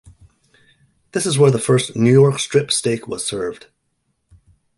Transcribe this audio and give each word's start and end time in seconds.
This 1.11 1.27
is 1.27 1.37
where 1.37 1.51
the 1.51 1.59
first 1.59 1.95
"New 1.95 2.11
York 2.11 2.39
Strip" 2.39 2.71
steak 2.71 3.07
was 3.07 3.23
served. 3.23 3.67